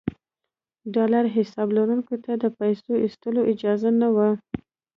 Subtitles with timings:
[0.93, 4.29] ډالري حساب لرونکو ته د پیسو ایستلو اجازه نه وه.